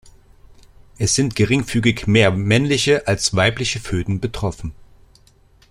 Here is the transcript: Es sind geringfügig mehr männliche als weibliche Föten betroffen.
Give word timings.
Es 0.97 1.13
sind 1.13 1.35
geringfügig 1.35 2.07
mehr 2.07 2.31
männliche 2.31 3.05
als 3.05 3.35
weibliche 3.35 3.79
Föten 3.79 4.19
betroffen. 4.19 4.73